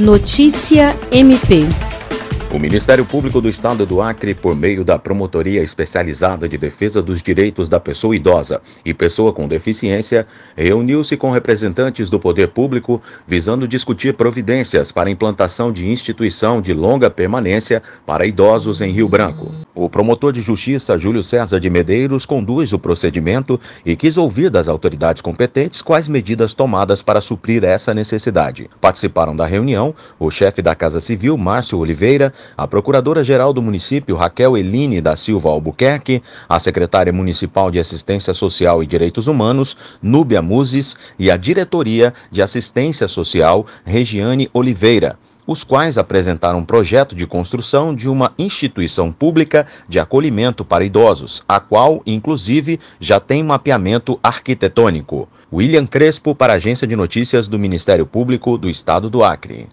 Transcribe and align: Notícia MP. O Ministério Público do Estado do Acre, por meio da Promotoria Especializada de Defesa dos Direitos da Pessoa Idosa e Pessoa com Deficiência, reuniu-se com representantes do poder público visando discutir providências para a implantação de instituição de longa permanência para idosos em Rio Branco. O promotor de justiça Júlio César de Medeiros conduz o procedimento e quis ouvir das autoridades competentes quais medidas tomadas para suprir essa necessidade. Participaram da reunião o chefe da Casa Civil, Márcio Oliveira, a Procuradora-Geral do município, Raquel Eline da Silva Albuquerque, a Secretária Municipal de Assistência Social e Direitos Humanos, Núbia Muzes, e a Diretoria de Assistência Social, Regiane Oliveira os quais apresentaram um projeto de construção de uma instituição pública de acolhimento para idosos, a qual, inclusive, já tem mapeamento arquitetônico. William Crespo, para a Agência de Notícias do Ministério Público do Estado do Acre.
Notícia 0.00 0.92
MP. 1.12 1.68
O 2.52 2.58
Ministério 2.58 3.04
Público 3.04 3.40
do 3.40 3.46
Estado 3.46 3.86
do 3.86 4.02
Acre, 4.02 4.34
por 4.34 4.56
meio 4.56 4.84
da 4.84 4.98
Promotoria 4.98 5.62
Especializada 5.62 6.48
de 6.48 6.58
Defesa 6.58 7.00
dos 7.00 7.22
Direitos 7.22 7.68
da 7.68 7.78
Pessoa 7.78 8.16
Idosa 8.16 8.60
e 8.84 8.92
Pessoa 8.92 9.32
com 9.32 9.46
Deficiência, 9.46 10.26
reuniu-se 10.56 11.16
com 11.16 11.30
representantes 11.30 12.10
do 12.10 12.18
poder 12.18 12.48
público 12.48 13.00
visando 13.24 13.68
discutir 13.68 14.14
providências 14.14 14.90
para 14.90 15.08
a 15.08 15.12
implantação 15.12 15.72
de 15.72 15.88
instituição 15.88 16.60
de 16.60 16.74
longa 16.74 17.08
permanência 17.08 17.80
para 18.04 18.26
idosos 18.26 18.80
em 18.80 18.90
Rio 18.90 19.08
Branco. 19.08 19.63
O 19.76 19.88
promotor 19.90 20.32
de 20.32 20.40
justiça 20.40 20.96
Júlio 20.96 21.20
César 21.20 21.58
de 21.58 21.68
Medeiros 21.68 22.24
conduz 22.24 22.72
o 22.72 22.78
procedimento 22.78 23.58
e 23.84 23.96
quis 23.96 24.16
ouvir 24.16 24.48
das 24.48 24.68
autoridades 24.68 25.20
competentes 25.20 25.82
quais 25.82 26.08
medidas 26.08 26.54
tomadas 26.54 27.02
para 27.02 27.20
suprir 27.20 27.64
essa 27.64 27.92
necessidade. 27.92 28.70
Participaram 28.80 29.34
da 29.34 29.44
reunião 29.44 29.92
o 30.16 30.30
chefe 30.30 30.62
da 30.62 30.76
Casa 30.76 31.00
Civil, 31.00 31.36
Márcio 31.36 31.76
Oliveira, 31.76 32.32
a 32.56 32.68
Procuradora-Geral 32.68 33.52
do 33.52 33.60
município, 33.60 34.14
Raquel 34.14 34.56
Eline 34.56 35.00
da 35.00 35.16
Silva 35.16 35.48
Albuquerque, 35.48 36.22
a 36.48 36.60
Secretária 36.60 37.12
Municipal 37.12 37.68
de 37.68 37.80
Assistência 37.80 38.32
Social 38.32 38.80
e 38.80 38.86
Direitos 38.86 39.26
Humanos, 39.26 39.76
Núbia 40.00 40.40
Muzes, 40.40 40.96
e 41.18 41.32
a 41.32 41.36
Diretoria 41.36 42.14
de 42.30 42.40
Assistência 42.40 43.08
Social, 43.08 43.66
Regiane 43.84 44.48
Oliveira 44.54 45.18
os 45.46 45.64
quais 45.64 45.98
apresentaram 45.98 46.58
um 46.58 46.64
projeto 46.64 47.14
de 47.14 47.26
construção 47.26 47.94
de 47.94 48.08
uma 48.08 48.32
instituição 48.38 49.12
pública 49.12 49.66
de 49.88 49.98
acolhimento 49.98 50.64
para 50.64 50.84
idosos, 50.84 51.42
a 51.48 51.60
qual, 51.60 52.02
inclusive, 52.06 52.80
já 52.98 53.20
tem 53.20 53.42
mapeamento 53.42 54.18
arquitetônico. 54.22 55.28
William 55.52 55.86
Crespo, 55.86 56.34
para 56.34 56.54
a 56.54 56.56
Agência 56.56 56.86
de 56.86 56.96
Notícias 56.96 57.46
do 57.46 57.58
Ministério 57.58 58.06
Público 58.06 58.58
do 58.58 58.68
Estado 58.68 59.08
do 59.08 59.22
Acre. 59.22 59.68